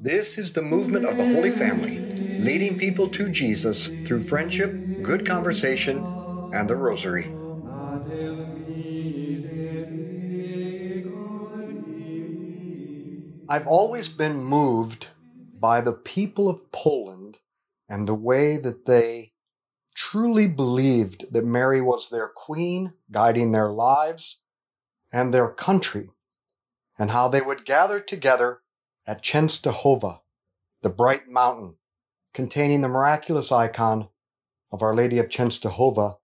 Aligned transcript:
This 0.00 0.36
is 0.36 0.52
the 0.52 0.62
movement 0.62 1.04
of 1.04 1.16
the 1.16 1.26
Holy 1.26 1.50
Family, 1.50 2.02
leading 2.36 2.76
people 2.76 3.08
to 3.10 3.28
Jesus 3.28 3.90
through 4.04 4.20
friendship, 4.22 4.84
good 5.00 5.24
conversation, 5.24 6.10
and 6.50 6.68
the 6.68 6.76
Rosary. 6.76 7.28
I've 13.48 13.66
always 13.68 14.08
been 14.08 14.42
moved 14.42 15.08
by 15.54 15.80
the 15.80 15.92
people 15.92 16.48
of 16.48 16.72
Poland 16.72 17.38
and 17.88 18.08
the 18.08 18.14
way 18.14 18.56
that 18.56 18.86
they 18.86 19.32
truly 19.94 20.48
believed 20.48 21.32
that 21.32 21.44
Mary 21.44 21.80
was 21.80 22.08
their 22.10 22.28
queen, 22.28 22.94
guiding 23.10 23.52
their 23.52 23.70
lives 23.70 24.38
and 25.12 25.32
their 25.34 25.48
country, 25.48 26.10
and 26.98 27.10
how 27.10 27.28
they 27.28 27.40
would 27.40 27.64
gather 27.64 28.00
together 28.00 28.60
at 29.06 29.22
Częstochowa, 29.22 30.20
the 30.82 30.90
bright 30.90 31.28
mountain 31.28 31.76
containing 32.34 32.80
the 32.80 32.88
miraculous 32.88 33.52
icon 33.52 34.08
of 34.70 34.82
Our 34.82 34.94
Lady 34.94 35.18
of 35.18 35.28
Częstochowa, 35.28 36.16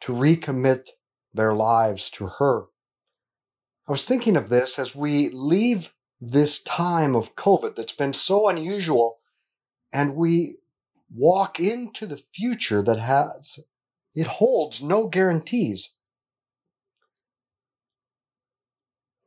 to 0.00 0.12
recommit 0.12 0.88
their 1.32 1.54
lives 1.54 2.10
to 2.10 2.26
her. 2.38 2.64
I 3.86 3.92
was 3.92 4.04
thinking 4.04 4.36
of 4.36 4.48
this 4.48 4.78
as 4.78 4.96
we 4.96 5.28
leave 5.28 5.92
this 6.20 6.62
time 6.62 7.14
of 7.14 7.34
COVID 7.36 7.74
that's 7.74 7.92
been 7.92 8.12
so 8.12 8.48
unusual 8.48 9.18
and 9.92 10.14
we 10.14 10.56
walk 11.12 11.58
into 11.58 12.06
the 12.06 12.22
future 12.32 12.82
that 12.82 12.98
has, 12.98 13.58
it 14.14 14.26
holds 14.26 14.82
no 14.82 15.08
guarantees. 15.08 15.90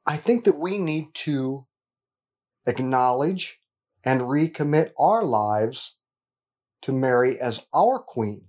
I 0.06 0.18
think 0.18 0.44
that 0.44 0.60
we 0.60 0.78
need 0.78 1.14
to 1.14 1.66
acknowledge 2.66 3.60
and 4.04 4.22
recommit 4.22 4.92
our 5.00 5.24
lives 5.24 5.96
to 6.82 6.92
Mary 6.92 7.40
as 7.40 7.66
our 7.74 8.00
queen. 8.00 8.46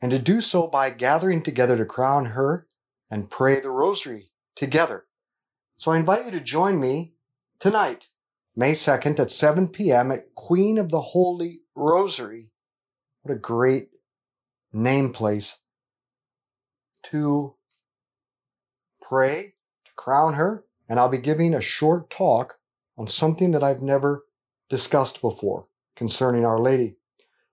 And 0.00 0.10
to 0.10 0.18
do 0.18 0.40
so 0.40 0.66
by 0.66 0.88
gathering 0.90 1.42
together 1.42 1.76
to 1.76 1.84
crown 1.84 2.26
her 2.26 2.66
and 3.10 3.28
pray 3.28 3.60
the 3.60 3.70
rosary 3.70 4.30
together. 4.56 5.04
So 5.76 5.90
I 5.90 5.98
invite 5.98 6.24
you 6.24 6.30
to 6.30 6.40
join 6.40 6.80
me 6.80 7.12
tonight, 7.58 8.08
May 8.56 8.72
2nd 8.72 9.20
at 9.20 9.30
7 9.30 9.68
p.m. 9.68 10.10
at 10.10 10.34
Queen 10.34 10.78
of 10.78 10.90
the 10.90 11.00
Holy 11.00 11.60
Rosary. 11.74 12.50
What 13.22 13.34
a 13.34 13.38
great 13.38 13.88
name 14.72 15.12
place 15.12 15.58
to 17.04 17.56
pray, 19.10 19.54
to 19.84 19.90
crown 19.96 20.34
her, 20.34 20.64
and 20.88 21.00
I'll 21.00 21.08
be 21.08 21.18
giving 21.18 21.52
a 21.52 21.60
short 21.60 22.10
talk 22.10 22.58
on 22.96 23.08
something 23.08 23.50
that 23.50 23.64
I've 23.64 23.82
never 23.82 24.24
discussed 24.68 25.20
before 25.20 25.66
concerning 25.96 26.44
Our 26.44 26.60
Lady. 26.60 26.94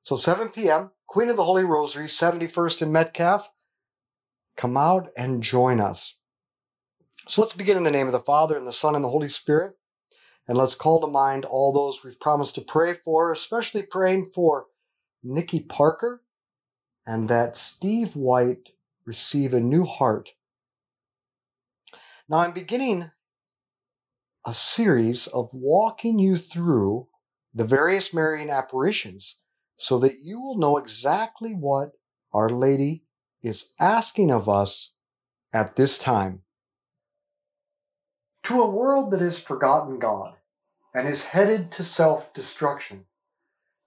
So 0.03 0.17
7 0.17 0.50
p.m., 0.50 0.91
Queen 1.08 1.30
of 1.30 1.35
the 1.35 1.44
Holy 1.44 1.63
Rosary, 1.63 2.05
71st 2.05 2.83
in 2.83 2.91
Metcalf. 2.91 3.50
Come 4.55 4.78
out 4.78 5.09
and 5.17 5.41
join 5.41 5.80
us. 5.80 6.17
So 7.28 7.41
let's 7.41 7.53
begin 7.53 7.75
in 7.75 7.83
the 7.83 7.91
name 7.91 8.05
of 8.05 8.13
the 8.13 8.19
Father, 8.19 8.55
and 8.55 8.67
the 8.67 8.72
Son, 8.72 8.94
and 8.94 9.03
the 9.03 9.09
Holy 9.09 9.30
Spirit. 9.30 9.73
And 10.47 10.58
let's 10.58 10.75
call 10.75 11.02
to 11.02 11.08
mind 11.08 11.44
all 11.44 11.73
those 11.73 12.03
we've 12.03 12.19
promised 12.19 12.53
to 12.55 12.61
pray 12.61 12.94
for, 12.94 13.31
especially 13.31 13.81
praying 13.81 14.28
for 14.33 14.67
Nikki 15.23 15.61
Parker 15.61 16.22
and 17.08 17.28
that 17.30 17.58
Steve 17.58 18.16
White 18.16 18.69
receive 19.05 19.55
a 19.55 19.59
new 19.59 19.85
heart. 19.85 20.33
Now, 22.30 22.39
I'm 22.39 22.52
beginning 22.52 23.09
a 24.45 24.53
series 24.53 25.28
of 25.28 25.50
walking 25.53 26.20
you 26.20 26.36
through 26.36 27.08
the 27.53 27.64
various 27.64 28.14
Marian 28.14 28.50
apparitions 28.50 29.40
so 29.78 29.97
that 30.00 30.19
you 30.22 30.40
will 30.40 30.57
know 30.57 30.78
exactly 30.78 31.53
what 31.53 31.91
Our 32.34 32.50
Lady 32.50 33.03
is 33.41 33.72
asking 33.79 34.31
of 34.31 34.50
us 34.50 34.94
at 35.53 35.78
this 35.78 35.97
time. 35.97 36.41
To 38.44 38.62
a 38.62 38.69
world 38.69 39.12
that 39.12 39.22
has 39.22 39.40
forgotten 39.40 39.97
God 39.97 40.35
and 40.94 41.07
is 41.07 41.25
headed 41.25 41.72
to 41.74 41.84
self 41.84 42.34
destruction, 42.34 43.06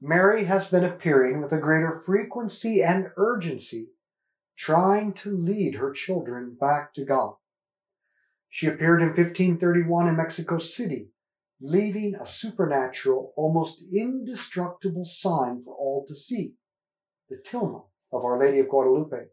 Mary 0.01 0.45
has 0.45 0.67
been 0.67 0.85
appearing 0.85 1.43
with 1.43 1.53
a 1.53 1.59
greater 1.59 1.93
frequency 1.93 2.83
and 2.83 3.11
urgency, 3.19 3.89
trying 4.57 5.13
to 5.13 5.37
lead 5.37 5.75
her 5.75 5.93
children 5.93 6.57
back 6.59 6.95
to 6.95 7.05
God. 7.05 7.35
She 8.51 8.67
appeared 8.67 9.01
in 9.01 9.09
1531 9.09 10.09
in 10.09 10.17
Mexico 10.17 10.59
City, 10.59 11.11
leaving 11.61 12.17
a 12.17 12.27
supernatural, 12.27 13.33
almost 13.37 13.85
indestructible 13.95 15.05
sign 15.05 15.61
for 15.61 15.73
all 15.75 16.05
to 16.07 16.17
see 16.17 16.55
the 17.29 17.37
tilma 17.37 17.85
of 18.13 18.25
Our 18.25 18.41
Lady 18.41 18.59
of 18.59 18.69
Guadalupe. 18.69 19.29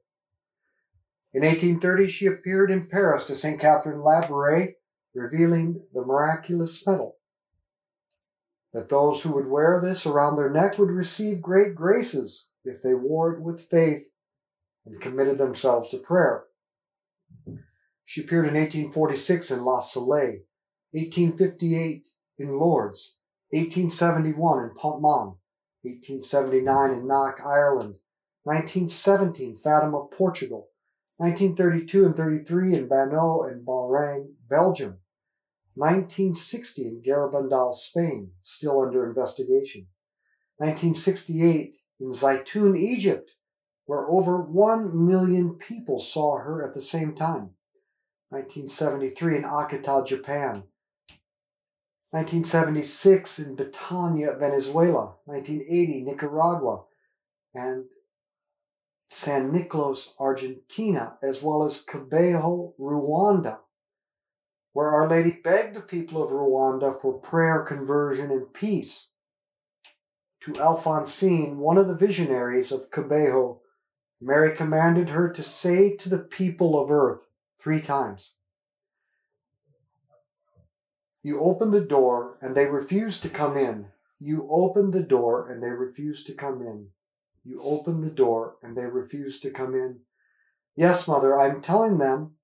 In 1.34 1.42
1830, 1.42 2.08
she 2.08 2.28
appeared 2.28 2.70
in 2.70 2.88
Paris 2.88 3.26
to 3.26 3.36
St. 3.36 3.60
Catherine 3.60 4.00
Labouré, 4.00 4.74
revealing 5.16 5.82
the 5.94 6.06
miraculous 6.06 6.86
medal. 6.86 7.18
That 8.72 8.90
those 8.90 9.24
who 9.24 9.32
would 9.32 9.48
wear 9.48 9.82
this 9.82 10.06
around 10.06 10.36
their 10.36 10.50
neck 10.50 10.78
would 10.78 10.92
receive 10.92 11.42
great 11.42 11.74
graces 11.74 12.48
if 12.64 12.84
they 12.84 12.94
wore 12.94 13.34
it 13.34 13.42
with 13.42 13.68
faith 13.68 14.10
and 14.86 15.02
committed 15.02 15.40
themselves 15.40 15.90
to 15.90 15.98
prayer. 15.98 16.44
She 18.10 18.22
appeared 18.22 18.48
in 18.48 18.54
1846 18.54 19.52
in 19.52 19.66
La 19.66 19.82
Salette, 19.82 20.46
1858 20.92 22.08
in 22.40 22.58
Lourdes, 22.58 23.18
1871 23.50 24.64
in 24.64 24.70
Pontmain, 24.70 25.36
1879 25.82 26.92
in 26.92 27.06
Knock, 27.06 27.42
Ireland, 27.46 28.00
1917 28.44 29.58
Fatima, 29.58 30.06
Portugal, 30.10 30.70
1932 31.18 32.06
and 32.06 32.16
33 32.16 32.76
in 32.76 32.88
Banneux 32.88 33.46
and 33.52 33.68
Beauraing, 33.68 34.36
Belgium, 34.50 35.00
1960 35.74 36.84
in 36.84 37.02
Garabandal, 37.02 37.74
Spain, 37.74 38.32
still 38.42 38.84
under 38.84 39.06
investigation, 39.06 39.88
1968 40.60 41.76
in 42.00 42.12
Zaytun, 42.12 42.80
Egypt, 42.80 43.32
where 43.86 44.10
over 44.10 44.42
1 44.42 45.06
million 45.06 45.56
people 45.56 46.00
saw 46.00 46.38
her 46.38 46.66
at 46.66 46.74
the 46.74 46.82
same 46.82 47.14
time. 47.14 47.50
1973 48.30 49.38
in 49.38 49.44
Akita, 49.44 50.06
Japan. 50.06 50.64
1976 52.12 53.40
in 53.40 53.56
Betania, 53.56 54.38
Venezuela. 54.38 55.16
1980 55.26 56.02
Nicaragua. 56.02 56.84
And 57.54 57.86
San 59.10 59.52
Nicolas, 59.52 60.14
Argentina, 60.20 61.18
as 61.24 61.42
well 61.42 61.64
as 61.64 61.84
Kibeho, 61.84 62.74
Rwanda, 62.80 63.60
where 64.74 64.90
Our 64.90 65.10
Lady 65.10 65.32
begged 65.32 65.76
the 65.76 65.82
people 65.82 66.22
of 66.22 66.32
Rwanda 66.32 67.00
for 67.00 67.14
prayer, 67.14 67.64
conversion, 67.64 68.32
and 68.32 68.54
peace. 68.54 69.10
To 70.42 70.52
Alphonsine, 70.54 71.56
one 71.56 71.78
of 71.78 71.88
the 71.88 71.96
visionaries 71.96 72.72
of 72.72 72.92
Kibeho, 72.92 73.60
Mary 74.20 74.56
commanded 74.56 75.10
her 75.10 75.30
to 75.30 75.44
say 75.44 75.96
to 75.96 76.10
the 76.10 76.20
people 76.20 76.80
of 76.80 76.92
earth, 76.92 77.28
three 77.60 77.82
times. 77.82 78.34
You 81.24 81.40
open 81.40 81.72
the 81.72 81.82
door 81.82 82.38
and 82.42 82.56
they 82.56 82.66
refuse 82.66 83.20
to 83.20 83.30
come 83.30 83.58
in. 83.58 83.88
You 84.20 84.48
open 84.50 84.92
the 84.92 85.04
door 85.04 85.52
and 85.52 85.62
they 85.62 85.70
refuse 85.70 86.24
to 86.24 86.34
come 86.34 86.62
in. 86.62 86.88
You 87.44 87.60
open 87.62 88.02
the 88.02 88.10
door 88.10 88.56
and 88.64 88.78
they 88.78 88.86
refuse 88.86 89.40
to 89.42 89.52
come 89.52 89.74
in. 89.74 90.00
Yes, 90.76 91.08
mother, 91.08 91.38
I'm 91.38 91.62
telling 91.62 91.98
them. 91.98 92.36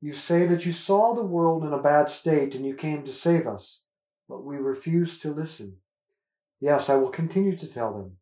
You 0.00 0.14
say 0.14 0.46
that 0.46 0.64
you 0.64 0.72
saw 0.72 1.14
the 1.14 1.22
world 1.22 1.64
in 1.64 1.74
a 1.74 1.82
bad 1.82 2.08
state 2.08 2.54
and 2.54 2.64
you 2.64 2.74
came 2.74 3.04
to 3.04 3.12
save 3.12 3.46
us, 3.46 3.80
but 4.28 4.44
we 4.44 4.56
refuse 4.56 5.18
to 5.18 5.32
listen. 5.32 5.76
Yes, 6.60 6.88
I 6.88 6.94
will 6.94 7.10
continue 7.10 7.56
to 7.56 7.70
tell 7.70 7.92
them. 7.92 8.16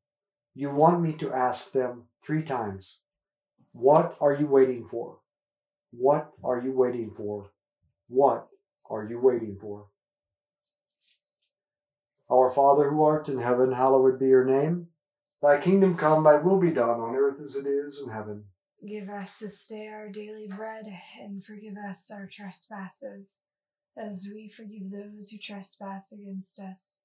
You 0.54 0.70
want 0.70 1.02
me 1.02 1.12
to 1.14 1.32
ask 1.32 1.70
them 1.70 2.04
three 2.24 2.42
times. 2.42 2.98
What 3.72 4.16
are 4.20 4.34
you 4.34 4.48
waiting 4.48 4.84
for? 4.84 5.18
What 5.90 6.30
are 6.44 6.60
you 6.60 6.72
waiting 6.72 7.10
for? 7.10 7.50
What 8.08 8.48
are 8.90 9.06
you 9.08 9.20
waiting 9.20 9.56
for? 9.60 9.86
Our 12.30 12.50
Father 12.50 12.90
who 12.90 13.02
art 13.04 13.28
in 13.28 13.38
heaven, 13.38 13.72
hallowed 13.72 14.18
be 14.18 14.26
your 14.26 14.44
name. 14.44 14.88
Thy 15.40 15.58
kingdom 15.60 15.96
come, 15.96 16.24
thy 16.24 16.36
will 16.36 16.60
be 16.60 16.70
done 16.70 17.00
on 17.00 17.14
earth 17.14 17.40
as 17.44 17.56
it 17.56 17.66
is 17.66 18.02
in 18.04 18.12
heaven. 18.12 18.44
Give 18.86 19.08
us 19.08 19.40
this 19.40 19.66
day 19.66 19.88
our 19.88 20.08
daily 20.08 20.46
bread, 20.46 20.86
and 21.20 21.42
forgive 21.42 21.76
us 21.76 22.10
our 22.10 22.26
trespasses, 22.26 23.48
as 23.96 24.28
we 24.32 24.48
forgive 24.48 24.90
those 24.90 25.30
who 25.30 25.38
trespass 25.38 26.12
against 26.12 26.60
us. 26.60 27.04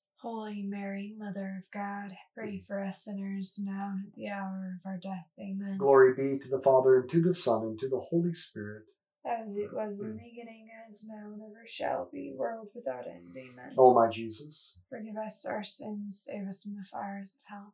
Holy 0.21 0.61
Mary, 0.61 1.15
Mother 1.17 1.57
of 1.57 1.71
God, 1.71 2.15
pray 2.35 2.57
mm. 2.57 2.67
for 2.67 2.83
us 2.83 3.05
sinners 3.05 3.59
now 3.63 3.93
and 3.95 4.05
at 4.05 4.15
the 4.15 4.29
hour 4.29 4.77
of 4.79 4.85
our 4.85 4.97
death. 4.97 5.25
Amen. 5.39 5.77
Glory 5.79 6.13
be 6.13 6.37
to 6.37 6.47
the 6.47 6.61
Father, 6.61 6.99
and 6.99 7.09
to 7.09 7.21
the 7.21 7.33
Son, 7.33 7.63
and 7.63 7.79
to 7.79 7.89
the 7.89 7.99
Holy 7.99 8.33
Spirit. 8.33 8.83
As 9.25 9.57
it 9.57 9.73
was 9.73 9.99
in 9.99 10.09
mm. 10.09 10.17
the 10.17 10.29
beginning, 10.29 10.67
as 10.87 11.05
now, 11.07 11.31
and 11.33 11.41
ever 11.41 11.65
shall 11.67 12.07
be, 12.13 12.35
world 12.35 12.67
without 12.75 13.07
end. 13.07 13.35
Amen. 13.35 13.73
O 13.79 13.95
my 13.95 14.09
Jesus, 14.09 14.77
forgive 14.89 15.17
us 15.17 15.43
our 15.43 15.63
sins, 15.63 16.27
save 16.29 16.47
us 16.47 16.61
from 16.61 16.75
the 16.75 16.83
fires 16.83 17.39
of 17.39 17.55
hell. 17.55 17.73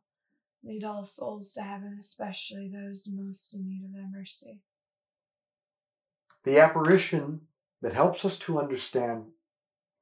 Lead 0.64 0.84
all 0.84 1.04
souls 1.04 1.52
to 1.52 1.60
heaven, 1.60 1.96
especially 1.98 2.70
those 2.72 3.08
most 3.14 3.54
in 3.54 3.68
need 3.68 3.84
of 3.84 3.92
thy 3.92 4.08
mercy. 4.10 4.62
The 6.44 6.58
apparition 6.58 7.42
that 7.82 7.92
helps 7.92 8.24
us 8.24 8.38
to 8.38 8.58
understand 8.58 9.26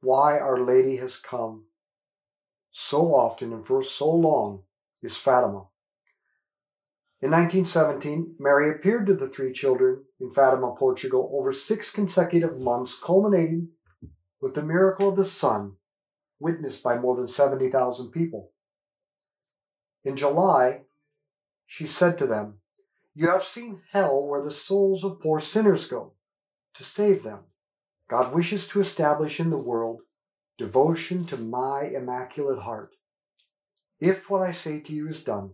why 0.00 0.38
Our 0.38 0.58
Lady 0.58 0.96
has 0.96 1.16
come 1.16 1.64
so 2.78 3.14
often 3.14 3.54
and 3.54 3.64
for 3.64 3.82
so 3.82 4.06
long 4.06 4.62
is 5.02 5.16
Fatima. 5.16 5.64
In 7.22 7.30
1917, 7.30 8.34
Mary 8.38 8.70
appeared 8.70 9.06
to 9.06 9.14
the 9.14 9.28
three 9.28 9.50
children 9.50 10.04
in 10.20 10.30
Fatima, 10.30 10.74
Portugal, 10.76 11.30
over 11.32 11.54
six 11.54 11.90
consecutive 11.90 12.58
months, 12.58 12.94
culminating 12.94 13.70
with 14.42 14.52
the 14.52 14.62
miracle 14.62 15.08
of 15.08 15.16
the 15.16 15.24
sun, 15.24 15.76
witnessed 16.38 16.82
by 16.82 16.98
more 16.98 17.16
than 17.16 17.26
70,000 17.26 18.10
people. 18.10 18.52
In 20.04 20.14
July, 20.14 20.82
she 21.64 21.86
said 21.86 22.18
to 22.18 22.26
them, 22.26 22.58
You 23.14 23.30
have 23.30 23.42
seen 23.42 23.80
hell 23.92 24.22
where 24.22 24.42
the 24.42 24.50
souls 24.50 25.02
of 25.02 25.18
poor 25.20 25.40
sinners 25.40 25.86
go 25.86 26.12
to 26.74 26.84
save 26.84 27.22
them. 27.22 27.44
God 28.06 28.34
wishes 28.34 28.68
to 28.68 28.80
establish 28.80 29.40
in 29.40 29.48
the 29.48 29.56
world 29.56 30.02
devotion 30.58 31.24
to 31.26 31.36
my 31.36 31.84
immaculate 31.84 32.60
heart. 32.60 32.96
If 34.00 34.30
what 34.30 34.42
I 34.42 34.50
say 34.50 34.80
to 34.80 34.92
you 34.92 35.08
is 35.08 35.24
done, 35.24 35.52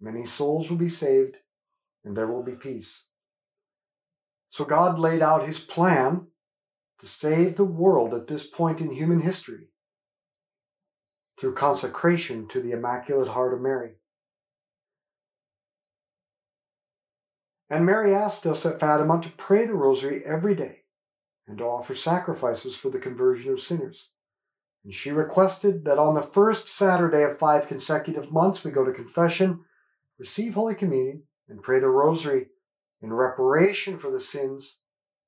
many 0.00 0.24
souls 0.24 0.70
will 0.70 0.76
be 0.76 0.88
saved 0.88 1.38
and 2.04 2.16
there 2.16 2.26
will 2.26 2.42
be 2.42 2.52
peace. 2.52 3.04
So 4.50 4.64
God 4.64 4.98
laid 4.98 5.22
out 5.22 5.46
his 5.46 5.58
plan 5.58 6.28
to 7.00 7.06
save 7.06 7.56
the 7.56 7.64
world 7.64 8.14
at 8.14 8.28
this 8.28 8.46
point 8.46 8.80
in 8.80 8.92
human 8.92 9.20
history 9.20 9.68
through 11.38 11.54
consecration 11.54 12.46
to 12.48 12.60
the 12.60 12.72
Immaculate 12.72 13.28
Heart 13.28 13.54
of 13.54 13.60
Mary. 13.60 13.94
And 17.68 17.84
Mary 17.84 18.14
asked 18.14 18.46
us 18.46 18.64
at 18.64 18.78
Fatima 18.78 19.20
to 19.20 19.30
pray 19.30 19.66
the 19.66 19.74
Rosary 19.74 20.22
every 20.24 20.54
day 20.54 20.82
and 21.48 21.58
to 21.58 21.64
offer 21.64 21.94
sacrifices 21.94 22.76
for 22.76 22.90
the 22.90 22.98
conversion 22.98 23.52
of 23.52 23.60
sinners. 23.60 24.10
And 24.84 24.92
she 24.92 25.10
requested 25.10 25.84
that 25.86 25.98
on 25.98 26.14
the 26.14 26.22
first 26.22 26.68
Saturday 26.68 27.22
of 27.22 27.38
five 27.38 27.66
consecutive 27.66 28.30
months, 28.30 28.62
we 28.62 28.70
go 28.70 28.84
to 28.84 28.92
confession, 28.92 29.64
receive 30.18 30.54
Holy 30.54 30.74
Communion, 30.74 31.22
and 31.48 31.62
pray 31.62 31.80
the 31.80 31.88
Rosary 31.88 32.48
in 33.00 33.12
reparation 33.12 33.98
for 33.98 34.10
the 34.10 34.20
sins 34.20 34.78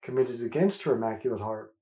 committed 0.02 0.42
against 0.42 0.82
her 0.82 0.94
Immaculate 0.94 1.40
Heart. 1.40 1.74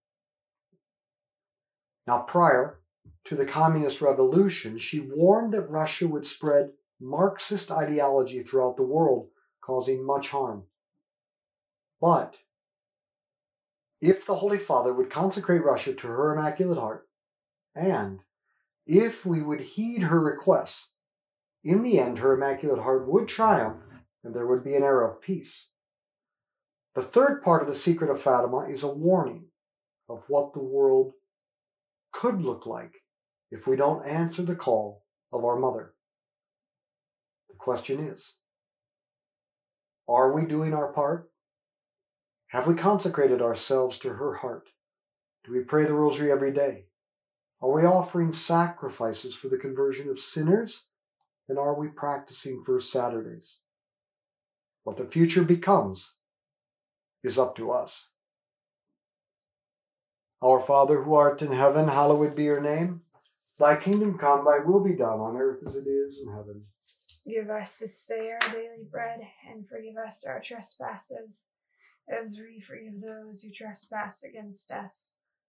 Now, 2.07 2.21
prior 2.21 2.81
to 3.25 3.35
the 3.35 3.47
Communist 3.47 4.01
Revolution, 4.01 4.79
she 4.79 5.01
warned 5.01 5.53
that 5.53 5.71
Russia 5.71 6.07
would 6.07 6.27
spread 6.27 6.71
Marxist 7.01 7.71
ideology 7.71 8.43
throughout 8.43 8.77
the 8.77 8.83
world, 8.83 9.29
causing 9.61 10.07
much 10.07 10.29
harm. 10.29 10.65
But 12.01 12.39
if 14.01 14.27
the 14.27 14.37
Holy 14.37 14.59
Father 14.59 14.93
would 14.93 15.11
consecrate 15.11 15.65
Russia 15.65 15.95
to 15.95 16.07
her 16.07 16.35
Immaculate 16.35 16.79
Heart, 16.79 17.09
and 17.75 18.21
if 18.87 19.25
we 19.25 19.43
would 19.43 19.61
heed 19.61 20.03
her 20.03 20.21
requests, 20.21 20.93
in 21.63 21.83
the 21.83 21.99
end 21.99 22.19
her 22.19 22.35
Immaculate 22.35 22.83
Heart 22.83 23.09
would 23.09 23.29
triumph 23.29 23.81
and 24.23 24.35
there 24.35 24.47
would 24.47 24.65
be 24.65 24.75
an 24.75 24.83
era 24.83 25.09
of 25.09 25.21
peace. 25.21 25.69
The 26.95 27.03
third 27.03 27.43
part 27.43 27.63
of 27.63 27.69
the 27.69 27.75
secret 27.75 28.11
of 28.11 28.21
Fatima 28.21 28.69
is 28.69 28.83
a 28.83 28.89
warning 28.89 29.47
of 30.09 30.25
what 30.29 30.53
the 30.53 30.63
world 30.63 31.13
could 32.13 32.41
look 32.41 32.67
like 32.67 33.03
if 33.51 33.67
we 33.67 33.77
don't 33.77 34.07
answer 34.07 34.43
the 34.43 34.55
call 34.55 35.05
of 35.33 35.45
our 35.45 35.57
mother. 35.57 35.95
The 37.49 37.57
question 37.57 38.01
is 38.01 38.37
Are 40.09 40.33
we 40.33 40.45
doing 40.47 40.75
our 40.75 40.93
part? 40.93 41.31
Have 42.49 42.67
we 42.69 42.75
consecrated 42.75 43.43
ourselves 43.43 43.99
to 43.99 44.11
her 44.11 44.35
heart? 44.37 44.69
Do 45.45 45.53
we 45.53 45.61
pray 45.61 45.85
the 45.85 45.95
rosary 45.95 46.31
every 46.31 46.53
day? 46.53 46.85
Are 47.65 47.73
we 47.73 47.87
offering 47.87 48.31
sacrifices 48.31 49.35
for 49.35 49.49
the 49.49 49.57
conversion 49.57 50.11
of 50.11 50.19
sinners? 50.19 50.85
And 51.49 51.59
are 51.59 51.73
we 51.73 51.89
practicing 51.89 52.63
First 52.63 52.93
Saturdays? 52.93 53.61
What 54.83 54.99
the 54.99 55.07
future 55.07 55.43
becomes 55.43 56.13
is 57.23 57.39
up 57.39 57.57
to 57.57 57.71
us. 57.71 58.09
Our 60.43 60.61
Father 60.61 61.05
who 61.05 61.15
art 61.15 61.41
in 61.41 61.53
heaven, 61.53 61.89
hallowed 61.89 62.37
be 62.37 62.45
your 62.45 62.61
name. 62.61 63.01
Thy 63.59 63.77
kingdom 63.77 64.19
come, 64.19 64.45
thy 64.45 64.59
will 64.59 64.85
be 64.85 64.93
done 64.93 65.21
on 65.21 65.39
earth 65.39 65.63
as 65.67 65.77
it 65.77 65.87
is 65.87 66.21
in 66.21 66.31
heaven. 66.35 66.65
Give 67.27 67.49
us 67.49 67.79
this 67.79 68.05
day 68.05 68.31
our 68.31 68.53
daily 68.53 68.85
bread, 68.91 69.21
and 69.49 69.67
forgive 69.67 69.97
us 69.97 70.27
our 70.27 70.39
trespasses, 70.39 71.55
as 72.11 72.39
we 72.39 72.61
forgive 72.61 73.01
those 73.01 73.41
who 73.41 73.51
trespass 73.51 74.23
against 74.23 74.71
us. 74.71 75.17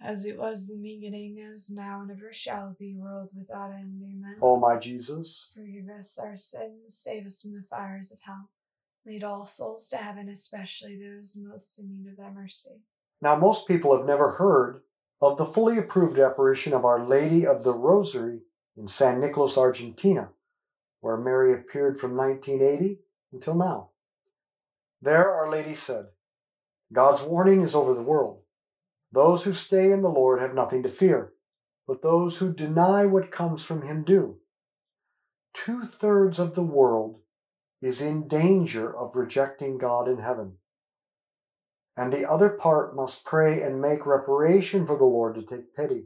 As 0.00 0.24
it 0.26 0.38
was 0.38 0.68
in 0.68 0.82
the 0.82 0.94
beginning, 0.94 1.38
as 1.40 1.70
now, 1.70 2.02
and 2.02 2.10
ever 2.10 2.32
shall 2.32 2.76
be, 2.78 2.94
world 2.94 3.30
without 3.34 3.72
end. 3.72 4.02
Amen. 4.02 4.36
O 4.42 4.56
my 4.58 4.76
Jesus, 4.76 5.50
Forgive 5.54 5.88
us 5.88 6.18
our 6.18 6.36
sins, 6.36 6.94
save 6.94 7.26
us 7.26 7.42
from 7.42 7.54
the 7.54 7.62
fires 7.62 8.12
of 8.12 8.18
hell. 8.22 8.50
Lead 9.06 9.24
all 9.24 9.46
souls 9.46 9.88
to 9.88 9.96
heaven, 9.96 10.28
especially 10.28 10.96
those 10.96 11.38
most 11.40 11.78
in 11.78 11.88
need 11.88 12.10
of 12.10 12.16
thy 12.18 12.30
mercy. 12.30 12.82
Now, 13.22 13.36
most 13.36 13.66
people 13.66 13.96
have 13.96 14.06
never 14.06 14.32
heard 14.32 14.82
of 15.20 15.38
the 15.38 15.46
fully 15.46 15.78
approved 15.78 16.18
apparition 16.18 16.74
of 16.74 16.84
Our 16.84 17.06
Lady 17.06 17.46
of 17.46 17.64
the 17.64 17.72
Rosary 17.72 18.40
in 18.76 18.88
San 18.88 19.20
Nicolas, 19.20 19.56
Argentina, 19.56 20.30
where 21.00 21.16
Mary 21.16 21.54
appeared 21.54 21.98
from 21.98 22.16
1980 22.16 22.98
until 23.32 23.54
now. 23.54 23.90
There, 25.00 25.32
Our 25.32 25.48
Lady 25.48 25.72
said, 25.72 26.06
God's 26.92 27.22
warning 27.22 27.62
is 27.62 27.74
over 27.74 27.94
the 27.94 28.02
world. 28.02 28.42
Those 29.12 29.44
who 29.44 29.52
stay 29.52 29.92
in 29.92 30.02
the 30.02 30.10
Lord 30.10 30.40
have 30.40 30.54
nothing 30.54 30.82
to 30.82 30.88
fear, 30.88 31.32
but 31.86 32.02
those 32.02 32.38
who 32.38 32.52
deny 32.52 33.06
what 33.06 33.30
comes 33.30 33.64
from 33.64 33.82
Him 33.82 34.04
do. 34.04 34.38
Two 35.54 35.84
thirds 35.84 36.38
of 36.38 36.54
the 36.54 36.62
world 36.62 37.20
is 37.80 38.00
in 38.00 38.28
danger 38.28 38.94
of 38.94 39.16
rejecting 39.16 39.78
God 39.78 40.08
in 40.08 40.18
heaven 40.18 40.58
and 41.96 42.12
the 42.12 42.28
other 42.28 42.50
part 42.50 42.94
must 42.94 43.24
pray 43.24 43.62
and 43.62 43.80
make 43.80 44.04
reparation 44.04 44.86
for 44.86 44.98
the 44.98 45.04
Lord 45.04 45.34
to 45.36 45.42
take 45.42 45.74
pity. 45.74 46.04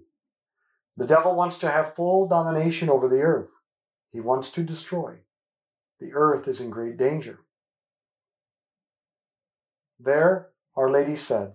The 0.96 1.06
devil 1.06 1.34
wants 1.34 1.58
to 1.58 1.70
have 1.70 1.94
full 1.94 2.28
domination 2.28 2.88
over 2.88 3.08
the 3.08 3.22
earth. 3.22 3.50
He 4.12 4.20
wants 4.20 4.50
to 4.52 4.62
destroy. 4.62 5.18
The 5.98 6.12
earth 6.12 6.46
is 6.46 6.60
in 6.60 6.70
great 6.70 6.96
danger. 6.96 7.40
There, 9.98 10.50
Our 10.76 10.90
Lady 10.90 11.16
said 11.16 11.54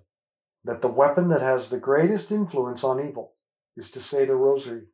that 0.66 0.82
the 0.82 0.90
weapon 0.90 1.30
that 1.30 1.42
has 1.42 1.70
the 1.70 1.80
greatest 1.80 2.32
influence 2.32 2.84
on 2.84 3.00
evil 3.00 3.36
is 3.78 3.90
to 3.92 4.02
say 4.02 4.26
the 4.26 4.36
rosary. 4.36 4.88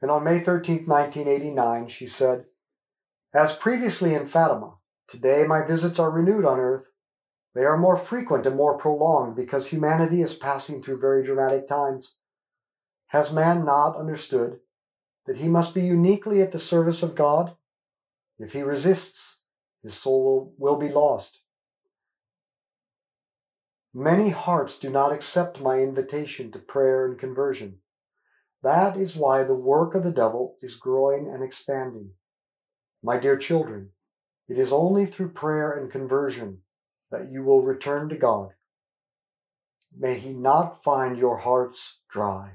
And 0.00 0.10
on 0.10 0.24
May 0.24 0.38
13, 0.38 0.86
1989, 0.86 1.88
she 1.88 2.06
said, 2.06 2.46
As 3.34 3.54
previously 3.54 4.14
in 4.14 4.24
Fatima, 4.24 4.76
today 5.06 5.44
my 5.46 5.62
visits 5.62 5.98
are 5.98 6.10
renewed 6.10 6.46
on 6.46 6.58
earth 6.58 6.88
they 7.54 7.64
are 7.64 7.78
more 7.78 7.96
frequent 7.96 8.46
and 8.46 8.56
more 8.56 8.76
prolonged 8.76 9.36
because 9.36 9.68
humanity 9.68 10.20
is 10.22 10.34
passing 10.34 10.82
through 10.82 10.98
very 10.98 11.24
dramatic 11.24 11.66
times. 11.66 12.16
Has 13.08 13.32
man 13.32 13.64
not 13.64 13.96
understood 13.96 14.58
that 15.26 15.36
he 15.36 15.46
must 15.46 15.72
be 15.72 15.82
uniquely 15.82 16.42
at 16.42 16.50
the 16.50 16.58
service 16.58 17.02
of 17.02 17.14
God? 17.14 17.54
If 18.38 18.52
he 18.52 18.62
resists, 18.62 19.42
his 19.82 19.94
soul 19.94 20.52
will 20.58 20.76
be 20.76 20.88
lost. 20.88 21.40
Many 23.96 24.30
hearts 24.30 24.76
do 24.76 24.90
not 24.90 25.12
accept 25.12 25.60
my 25.60 25.78
invitation 25.78 26.50
to 26.50 26.58
prayer 26.58 27.06
and 27.06 27.16
conversion. 27.16 27.78
That 28.60 28.96
is 28.96 29.14
why 29.14 29.44
the 29.44 29.54
work 29.54 29.94
of 29.94 30.02
the 30.02 30.10
devil 30.10 30.56
is 30.60 30.74
growing 30.74 31.30
and 31.32 31.44
expanding. 31.44 32.10
My 33.04 33.18
dear 33.18 33.36
children, 33.36 33.90
it 34.48 34.58
is 34.58 34.72
only 34.72 35.06
through 35.06 35.28
prayer 35.28 35.70
and 35.70 35.92
conversion 35.92 36.62
that 37.12 37.30
you 37.30 37.44
will 37.44 37.62
return 37.62 38.08
to 38.08 38.16
God. 38.16 38.54
May 39.96 40.18
He 40.18 40.32
not 40.32 40.82
find 40.82 41.16
your 41.16 41.38
hearts 41.38 41.98
dry. 42.10 42.54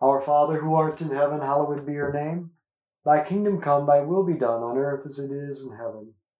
Our 0.00 0.20
Father 0.20 0.60
who 0.60 0.76
art 0.76 1.00
in 1.00 1.10
heaven, 1.10 1.40
hallowed 1.40 1.84
be 1.84 1.94
your 1.94 2.12
name. 2.12 2.50
Thy 3.04 3.24
kingdom 3.24 3.60
come, 3.60 3.88
thy 3.88 4.02
will 4.02 4.24
be 4.24 4.34
done 4.34 4.62
on 4.62 4.78
earth 4.78 5.08
as 5.10 5.18
it 5.18 5.32
is 5.32 5.62
in 5.62 5.76
heaven. 5.76 6.14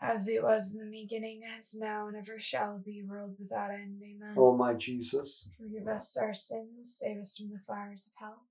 As 0.00 0.28
it 0.28 0.42
was 0.42 0.74
in 0.74 0.84
the 0.84 0.90
beginning, 0.90 1.42
as 1.56 1.74
now, 1.74 2.06
and 2.06 2.16
ever 2.16 2.38
shall 2.38 2.78
be, 2.78 3.02
world 3.02 3.36
without 3.38 3.70
end. 3.70 4.00
Amen. 4.02 4.34
O 4.36 4.54
my 4.54 4.74
Jesus, 4.74 5.46
Forgive 5.58 5.88
us 5.88 6.16
our 6.18 6.34
sins, 6.34 6.98
save 7.00 7.18
us 7.18 7.38
from 7.38 7.50
the 7.50 7.58
fires 7.58 8.06
of 8.06 8.12
hell. 8.20 8.42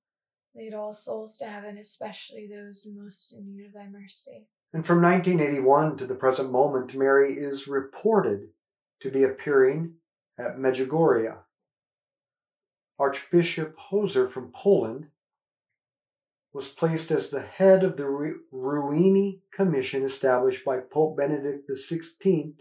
Lead 0.55 0.73
all 0.73 0.93
souls 0.93 1.37
to 1.37 1.45
heaven, 1.45 1.77
especially 1.77 2.47
those 2.47 2.87
most 2.95 3.33
in 3.33 3.45
need 3.55 3.65
of 3.65 3.73
thy 3.73 3.87
mercy. 3.87 4.47
And 4.73 4.85
from 4.85 5.01
1981 5.01 5.97
to 5.97 6.05
the 6.05 6.15
present 6.15 6.51
moment, 6.51 6.95
Mary 6.95 7.33
is 7.33 7.67
reported 7.67 8.49
to 9.01 9.11
be 9.11 9.23
appearing 9.23 9.95
at 10.39 10.57
Medjugorje. 10.57 11.37
Archbishop 12.97 13.77
Hoser 13.91 14.27
from 14.27 14.51
Poland 14.51 15.07
was 16.55 16.69
placed 16.69 17.11
as 17.11 17.29
the 17.29 17.41
head 17.41 17.83
of 17.83 17.97
the 17.97 18.33
Ruini 18.53 19.41
Commission 19.51 20.05
established 20.05 20.63
by 20.63 20.77
Pope 20.77 21.17
Benedict 21.17 21.69
XVI 21.69 22.53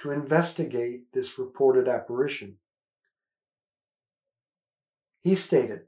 to 0.00 0.12
investigate 0.12 1.12
this 1.12 1.36
reported 1.36 1.88
apparition. 1.88 2.58
He 5.20 5.34
stated, 5.34 5.80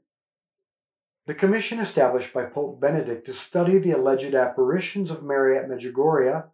the 1.25 1.33
commission 1.33 1.79
established 1.79 2.33
by 2.33 2.47
Pope 2.47 2.81
Benedict 2.81 3.25
to 3.27 3.33
study 3.33 3.77
the 3.77 3.91
alleged 3.91 4.35
apparitions 4.35 5.09
of 5.09 5.23
Mary 5.23 5.57
at 5.57 5.69
Medjugorje 5.69 6.49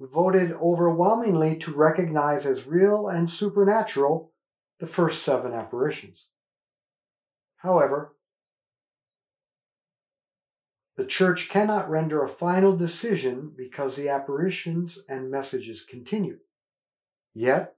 voted 0.00 0.50
overwhelmingly 0.54 1.56
to 1.58 1.72
recognize 1.72 2.44
as 2.44 2.66
real 2.66 3.06
and 3.06 3.30
supernatural 3.30 4.32
the 4.80 4.88
first 4.88 5.22
seven 5.22 5.52
apparitions. 5.52 6.26
However, 7.58 8.15
the 10.96 11.06
Church 11.06 11.48
cannot 11.48 11.90
render 11.90 12.22
a 12.22 12.28
final 12.28 12.74
decision 12.76 13.52
because 13.56 13.96
the 13.96 14.08
apparitions 14.08 14.98
and 15.08 15.30
messages 15.30 15.82
continue. 15.82 16.38
Yet, 17.34 17.76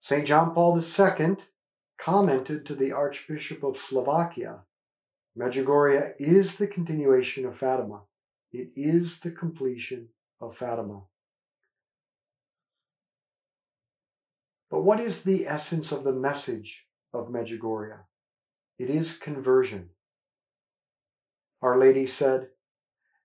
St. 0.00 0.26
John 0.26 0.54
Paul 0.54 0.80
II 0.80 1.36
commented 1.98 2.64
to 2.66 2.74
the 2.74 2.92
Archbishop 2.92 3.62
of 3.62 3.76
Slovakia 3.76 4.60
Medjugorje 5.38 6.12
is 6.18 6.56
the 6.56 6.66
continuation 6.66 7.46
of 7.46 7.56
Fatima. 7.56 8.02
It 8.52 8.70
is 8.76 9.20
the 9.20 9.30
completion 9.30 10.08
of 10.40 10.56
Fatima. 10.56 11.02
But 14.70 14.82
what 14.82 15.00
is 15.00 15.22
the 15.22 15.46
essence 15.46 15.92
of 15.92 16.04
the 16.04 16.12
message 16.12 16.86
of 17.12 17.28
Medjugorje? 17.28 18.00
It 18.78 18.90
is 18.90 19.16
conversion. 19.16 19.90
Our 21.62 21.78
Lady 21.78 22.06
said, 22.06 22.48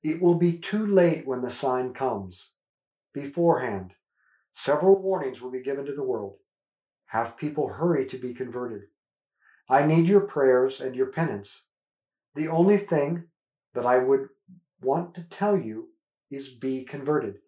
It 0.04 0.21
will 0.21 0.36
be 0.36 0.58
too 0.58 0.86
late 0.86 1.26
when 1.26 1.41
the 1.41 1.50
sign 1.50 1.93
comes. 1.93 2.52
Beforehand, 3.13 3.93
several 4.52 5.02
warnings 5.02 5.41
will 5.41 5.52
be 5.52 5.62
given 5.62 5.86
to 5.86 5.93
the 5.93 6.04
world. 6.04 6.38
Have 7.08 7.38
people 7.38 7.74
hurry 7.74 8.06
to 8.08 8.17
be 8.17 8.34
converted. 8.34 8.84
I 9.69 9.86
need 9.86 10.08
your 10.08 10.21
prayers 10.21 10.82
and 10.82 10.95
your 10.95 11.08
penance. 11.08 11.63
The 12.36 12.48
only 12.48 12.78
thing 12.78 13.26
that 13.74 13.86
I 13.86 14.00
would 14.00 14.28
want 14.82 15.15
to 15.15 15.24
tell 15.24 15.58
you 15.58 15.89
is 16.30 16.50
be 16.50 16.84
converted. 16.84 17.39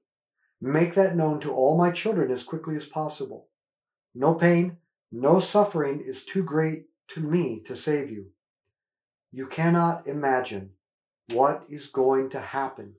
Make 0.61 0.93
that 0.93 1.15
known 1.15 1.39
to 1.41 1.53
all 1.53 1.77
my 1.77 1.91
children 1.91 2.31
as 2.31 2.43
quickly 2.43 2.75
as 2.75 2.87
possible. 2.87 3.49
No 4.15 4.33
pain, 4.33 4.77
no 5.11 5.39
suffering 5.39 6.01
is 6.05 6.25
too 6.25 6.43
great 6.43 6.85
to 7.09 7.21
me 7.21 7.61
to 7.65 7.75
save 7.75 8.09
you. 8.09 8.27
You 9.31 9.47
cannot 9.47 10.07
imagine 10.07 10.71
what 11.31 11.63
is 11.69 11.87
going 11.87 12.29
to 12.29 12.39
happen, 12.39 12.95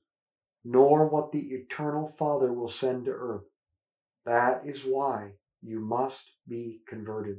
nor 0.64 1.08
what 1.08 1.32
the 1.32 1.48
eternal 1.48 2.04
Father 2.04 2.52
will 2.52 2.68
send 2.68 3.06
to 3.06 3.10
earth. 3.10 3.44
That 4.26 4.62
is 4.66 4.82
why 4.82 5.32
you 5.62 5.80
must 5.80 6.32
be 6.46 6.80
converted. 6.86 7.38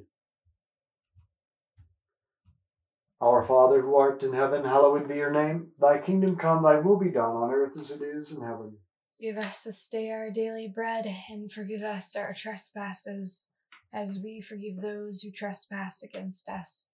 Our 3.22 3.44
Father 3.44 3.82
who 3.82 3.96
art 3.96 4.24
in 4.24 4.34
heaven, 4.34 4.64
hallowed 4.64 5.08
be 5.08 5.16
your 5.16 5.32
name. 5.32 5.72
Thy 5.80 6.00
kingdom 6.00 6.38
come, 6.38 6.64
thy 6.64 6.80
will 6.80 6.98
be 6.98 7.10
done 7.10 7.36
on 7.36 7.52
earth 7.52 7.80
as 7.80 7.92
it 7.92 8.02
is 8.02 8.32
in 8.32 8.42
heaven. 8.42 8.78
Give 9.20 9.38
us 9.38 9.66
this 9.66 9.88
day 9.90 10.10
our 10.12 10.32
daily 10.32 10.70
bread, 10.70 11.06
and 11.30 11.52
forgive 11.52 11.84
us 11.84 12.16
our 12.16 12.34
trespasses, 12.34 13.52
as 13.94 14.22
we 14.24 14.40
forgive 14.40 14.78
those 14.78 15.22
who 15.22 15.32
trespass 15.32 16.02
against 16.02 16.48
us. 16.48 16.94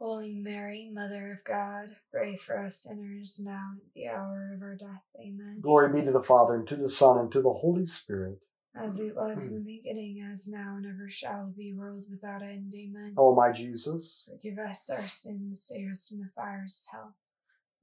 Holy 0.00 0.34
Mary, 0.34 0.90
Mother 0.92 1.32
of 1.32 1.44
God, 1.44 1.96
pray 2.10 2.36
for 2.36 2.58
us 2.58 2.82
sinners 2.82 3.40
now 3.42 3.70
and 3.72 3.80
at 3.80 3.94
the 3.94 4.08
hour 4.08 4.52
of 4.54 4.62
our 4.62 4.74
death. 4.74 5.04
Amen. 5.20 5.58
Glory 5.60 5.92
be 5.92 6.04
to 6.04 6.10
the 6.10 6.20
Father, 6.20 6.56
and 6.56 6.66
to 6.66 6.76
the 6.76 6.88
Son, 6.88 7.18
and 7.18 7.30
to 7.32 7.40
the 7.40 7.52
Holy 7.52 7.86
Spirit. 7.86 8.40
As 8.76 8.98
it 8.98 9.14
was 9.14 9.50
hmm. 9.50 9.56
in 9.56 9.64
the 9.64 9.76
beginning, 9.76 10.28
as 10.28 10.48
now, 10.48 10.74
and 10.76 10.84
ever 10.84 11.08
shall 11.08 11.52
be, 11.56 11.72
world 11.72 12.06
without 12.10 12.42
end. 12.42 12.72
Amen. 12.74 13.14
O 13.16 13.34
my 13.34 13.52
Jesus, 13.52 14.28
Forgive 14.28 14.58
us 14.58 14.90
our 14.90 14.98
sins, 14.98 15.62
save 15.62 15.90
us 15.90 16.08
from 16.08 16.20
the 16.20 16.28
fires 16.34 16.82
of 16.82 16.98
hell. 16.98 17.14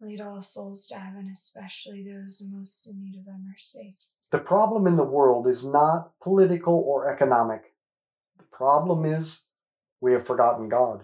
Lead 0.01 0.19
all 0.19 0.41
souls 0.41 0.87
to 0.87 0.95
heaven, 0.95 1.29
especially 1.31 2.03
those 2.03 2.43
most 2.51 2.87
in 2.87 2.99
need 2.99 3.15
of 3.17 3.25
thy 3.25 3.37
mercy. 3.49 3.95
the 4.31 4.39
problem 4.39 4.85
in 4.85 4.97
the 4.97 5.05
world 5.05 5.47
is 5.47 5.65
not 5.65 6.19
political 6.19 6.83
or 6.87 7.09
economic. 7.09 7.73
The 8.37 8.43
problem 8.45 9.05
is 9.05 9.41
we 10.01 10.11
have 10.13 10.25
forgotten 10.25 10.67
God. 10.67 11.03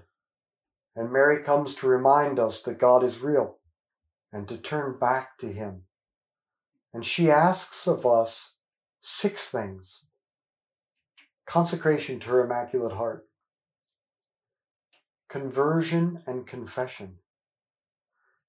And 0.97 1.13
Mary 1.13 1.43
comes 1.43 1.75
to 1.75 1.87
remind 1.87 2.39
us 2.39 2.59
that 2.63 2.79
God 2.79 3.03
is 3.03 3.21
real 3.21 3.59
and 4.33 4.47
to 4.47 4.57
turn 4.57 4.97
back 4.97 5.37
to 5.37 5.45
Him. 5.45 5.83
And 6.91 7.05
she 7.05 7.29
asks 7.29 7.87
of 7.87 8.03
us 8.03 8.55
six 8.99 9.47
things 9.47 10.01
consecration 11.45 12.19
to 12.19 12.27
her 12.27 12.43
Immaculate 12.43 12.93
Heart, 12.93 13.27
conversion 15.29 16.23
and 16.25 16.47
confession. 16.47 17.19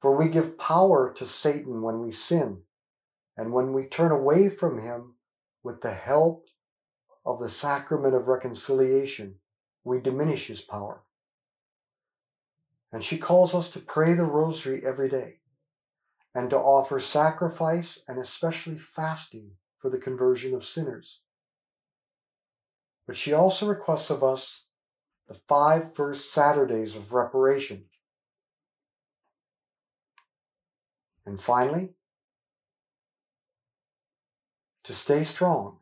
For 0.00 0.16
we 0.16 0.28
give 0.28 0.58
power 0.58 1.12
to 1.12 1.26
Satan 1.26 1.82
when 1.82 2.00
we 2.00 2.11
sin, 2.11 2.62
and 3.37 3.52
when 3.52 3.72
we 3.74 3.84
turn 3.84 4.11
away 4.11 4.48
from 4.48 4.80
him 4.80 5.14
with 5.62 5.82
the 5.82 5.92
help 5.92 6.46
of 7.26 7.40
the 7.40 7.48
sacrament 7.48 8.14
of 8.14 8.26
reconciliation, 8.26 9.37
we 9.84 10.00
diminish 10.00 10.46
his 10.46 10.62
power. 10.62 11.02
And 12.92 13.03
she 13.03 13.18
calls 13.18 13.55
us 13.55 13.70
to 13.70 13.81
pray 13.81 14.14
the 14.14 14.24
rosary 14.24 14.83
every 14.85 15.09
day 15.09 15.40
and 16.35 16.48
to 16.51 16.57
offer 16.57 16.98
sacrifice 16.98 18.03
and 18.09 18.18
especially 18.18 18.79
fasting 18.79 19.53
for 19.79 19.90
the 19.90 19.98
conversion 19.98 20.55
of 20.55 20.64
sinners. 20.64 21.20
But 23.07 23.16
she 23.16 23.33
also 23.33 23.66
requests 23.66 24.11
of 24.11 24.22
us 24.22 24.64
the 25.27 25.35
five 25.35 25.94
first 25.94 26.33
Saturdays 26.33 26.96
of 26.96 27.12
reparation. 27.12 27.85
And 31.27 31.38
finally, 31.38 31.90
to 34.85 34.94
stay 34.94 35.22
strong, 35.22 35.79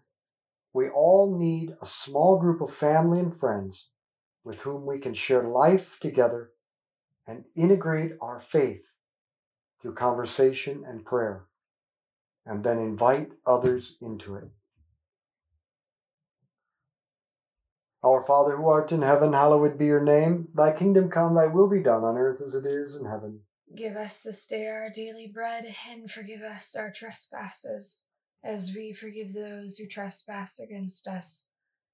we 0.73 0.89
all 0.89 1.39
need 1.39 1.77
a 1.81 1.87
small 1.87 2.39
group 2.39 2.61
of 2.61 2.73
family 2.73 3.21
and 3.21 3.35
friends 3.35 3.91
with 4.43 4.63
whom 4.63 4.85
we 4.85 4.99
can 4.99 5.15
share 5.15 5.45
life 5.45 5.99
together 6.01 6.51
and 7.27 7.45
integrate 7.57 8.13
our 8.21 8.39
faith 8.39 8.97
through 9.81 9.95
conversation 9.95 10.85
and 10.87 11.05
prayer, 11.05 11.47
and 12.45 12.65
then 12.65 12.79
invite 12.79 13.33
others 13.45 13.97
into 14.01 14.37
it. 14.37 14.49
Our 18.03 18.21
Father 18.21 18.57
who 18.57 18.69
art 18.69 18.93
in 18.93 19.03
heaven, 19.03 19.33
hallowed 19.33 19.79
be 19.79 19.87
your 19.87 20.03
name. 20.03 20.49
Thy 20.55 20.73
kingdom 20.73 21.11
come, 21.11 21.35
thy 21.35 21.47
will 21.47 21.69
be 21.69 21.83
done 21.83 22.05
on 22.05 22.17
earth 22.17 22.41
as 22.41 22.55
it 22.55 22.65
is 22.65 22.95
in 22.95 23.07
heaven. 23.07 23.41
Give 23.75 23.97
us 23.97 24.23
this 24.23 24.47
day 24.47 24.69
our 24.69 24.89
daily 24.91 25.27
bread, 25.27 25.75
and 25.91 26.09
forgive 26.09 26.41
us 26.41 26.77
our 26.77 26.93
trespasses, 26.93 28.11
as 28.45 28.73
we 28.77 28.93
forgive 28.93 29.35
those 29.35 29.77
who 29.77 29.89
trespass 29.89 30.61
against 30.61 31.09
us. 31.09 31.53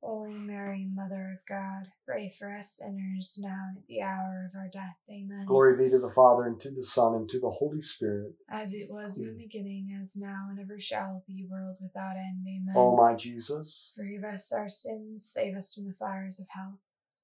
Holy 0.00 0.38
Mary, 0.38 0.86
Mother 0.94 1.36
of 1.36 1.44
God, 1.46 1.88
pray 2.06 2.28
for 2.30 2.54
us 2.56 2.78
sinners 2.78 3.38
now 3.42 3.66
and 3.68 3.78
at 3.78 3.86
the 3.88 4.00
hour 4.00 4.48
of 4.48 4.56
our 4.56 4.68
death. 4.68 4.96
Amen. 5.10 5.44
Glory 5.44 5.76
be 5.76 5.90
to 5.90 5.98
the 5.98 6.08
Father, 6.08 6.44
and 6.46 6.60
to 6.60 6.70
the 6.70 6.84
Son, 6.84 7.14
and 7.14 7.28
to 7.28 7.40
the 7.40 7.50
Holy 7.50 7.80
Spirit. 7.80 8.34
As 8.48 8.74
it 8.74 8.88
was 8.90 9.18
in 9.18 9.26
the 9.26 9.42
beginning, 9.44 9.96
as 10.00 10.16
now, 10.16 10.46
and 10.50 10.60
ever 10.60 10.78
shall 10.78 11.24
be, 11.26 11.46
world 11.50 11.76
without 11.80 12.16
end. 12.16 12.46
Amen. 12.46 12.74
O 12.76 12.96
my 12.96 13.14
Jesus, 13.14 13.92
Forgive 13.96 14.24
us 14.24 14.52
our 14.52 14.68
sins, 14.68 15.24
save 15.24 15.56
us 15.56 15.74
from 15.74 15.86
the 15.86 15.94
fires 15.94 16.38
of 16.38 16.46
hell. 16.50 16.78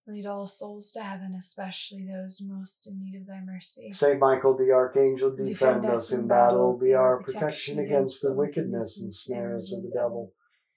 Lead 0.07 0.27
all 0.27 0.47
souls 0.47 0.91
to 0.93 1.03
heaven, 1.03 1.35
especially 1.39 2.07
those 2.07 2.43
most 2.47 2.87
in 2.87 2.99
need 2.99 3.19
of 3.19 3.27
thy 3.27 3.41
mercy. 3.41 3.91
Saint 3.93 4.19
Michael 4.19 4.55
the 4.55 4.71
Archangel, 4.71 5.35
defend 5.35 5.87
us 5.87 6.13
in 6.13 6.29
battle, 6.29 6.77
be 6.77 6.93
our 6.93 7.23
protection 7.23 7.79
against 7.79 8.21
the 8.21 8.35
wickedness 8.35 9.01
and 9.01 9.13
snares 9.13 9.73
of 9.73 9.83
the 9.83 9.89
devil. 9.89 10.33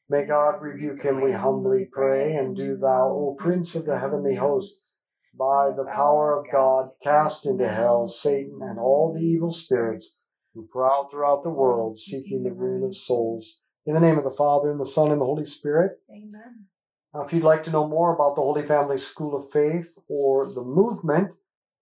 May 0.09 0.25
God 0.25 0.61
rebuke 0.61 1.03
him, 1.03 1.21
we 1.21 1.33
humbly 1.33 1.87
pray, 1.91 2.33
and 2.33 2.55
do 2.55 2.77
thou, 2.77 3.09
O 3.09 3.35
Prince 3.37 3.75
of 3.75 3.85
the 3.85 3.99
heavenly 3.99 4.35
hosts, 4.35 5.01
by 5.37 5.71
the 5.75 5.85
power 5.85 6.37
of 6.37 6.45
God, 6.51 6.91
cast 7.03 7.45
into 7.45 7.67
hell 7.67 8.07
Satan 8.07 8.59
and 8.61 8.79
all 8.79 9.13
the 9.13 9.21
evil 9.21 9.51
spirits 9.51 10.25
who 10.53 10.67
prowl 10.71 11.07
throughout 11.07 11.43
the 11.43 11.49
world 11.49 11.97
seeking 11.97 12.43
the 12.43 12.53
ruin 12.53 12.83
of 12.83 12.95
souls. 12.95 13.61
In 13.85 13.93
the 13.93 13.99
name 13.99 14.17
of 14.17 14.23
the 14.23 14.29
Father, 14.29 14.71
and 14.71 14.79
the 14.79 14.85
Son, 14.85 15.11
and 15.11 15.21
the 15.21 15.25
Holy 15.25 15.45
Spirit. 15.45 15.99
Amen. 16.09 16.67
Now, 17.13 17.23
if 17.23 17.33
you'd 17.33 17.43
like 17.43 17.63
to 17.63 17.71
know 17.71 17.87
more 17.87 18.13
about 18.13 18.35
the 18.35 18.41
Holy 18.41 18.63
Family 18.63 18.97
School 18.97 19.35
of 19.35 19.49
Faith 19.49 19.97
or 20.09 20.45
the 20.45 20.63
movement, 20.63 21.33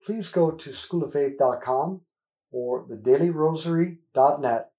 please 0.04 0.28
go 0.28 0.50
to 0.50 0.70
schooloffaith.com 0.70 2.02
or 2.50 2.86
thedailyrosary.net. 2.88 4.70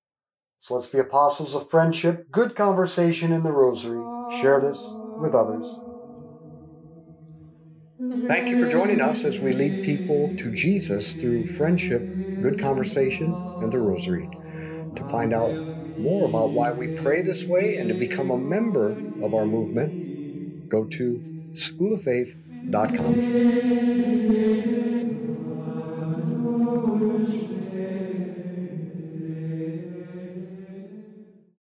So 0.60 0.76
let's 0.76 0.88
be 0.88 1.00
apostles 1.00 1.56
of 1.56 1.70
friendship, 1.70 2.32
good 2.32 2.56
conversation 2.56 3.32
in 3.32 3.44
the 3.44 3.52
rosary. 3.52 4.02
Share 4.42 4.60
this 4.60 4.88
with 5.20 5.34
others. 5.34 5.80
Thank 8.28 8.50
you 8.50 8.64
for 8.64 8.72
joining 8.72 9.02
us 9.02 9.24
as 9.24 9.40
we 9.40 9.54
lead 9.54 9.84
people 9.84 10.34
to 10.38 10.52
Jesus 10.52 11.14
through 11.14 11.46
friendship, 11.46 12.02
good 12.42 12.60
conversation, 12.60 13.34
and 13.62 13.72
the 13.72 13.80
rosary. 13.80 14.30
To 14.96 15.08
find 15.08 15.34
out 15.34 15.52
more 15.98 16.28
about 16.28 16.52
why 16.52 16.72
we 16.72 16.96
pray 16.96 17.22
this 17.22 17.44
way 17.44 17.78
and 17.78 17.90
to 17.90 17.96
become 17.96 18.30
a 18.30 18.38
member 18.38 18.92
of 19.24 19.34
our 19.34 19.46
movement, 19.46 20.70
go 20.70 20.86
to 20.86 21.24
schooloffaith.com. 21.54 23.16